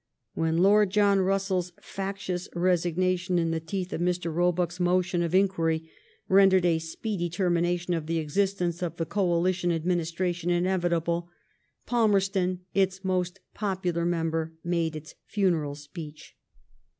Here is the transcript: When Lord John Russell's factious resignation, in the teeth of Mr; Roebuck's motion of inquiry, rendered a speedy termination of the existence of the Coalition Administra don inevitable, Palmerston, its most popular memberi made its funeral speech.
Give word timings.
When 0.33 0.57
Lord 0.57 0.89
John 0.89 1.19
Russell's 1.19 1.73
factious 1.79 2.49
resignation, 2.55 3.37
in 3.37 3.51
the 3.51 3.59
teeth 3.59 3.93
of 3.93 4.01
Mr; 4.01 4.33
Roebuck's 4.33 4.79
motion 4.79 5.21
of 5.21 5.35
inquiry, 5.35 5.87
rendered 6.27 6.65
a 6.65 6.79
speedy 6.79 7.29
termination 7.29 7.93
of 7.93 8.07
the 8.07 8.17
existence 8.17 8.81
of 8.81 8.95
the 8.97 9.05
Coalition 9.05 9.69
Administra 9.69 10.41
don 10.41 10.49
inevitable, 10.49 11.29
Palmerston, 11.85 12.61
its 12.73 13.05
most 13.05 13.41
popular 13.53 14.03
memberi 14.03 14.49
made 14.63 14.95
its 14.95 15.13
funeral 15.27 15.75
speech. 15.75 16.35